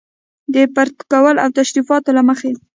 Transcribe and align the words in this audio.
د 0.53 0.55
پروتوکول 0.73 1.35
او 1.43 1.49
تشریفاتو 1.59 2.09
له 2.17 2.21
مخې. 2.29 2.51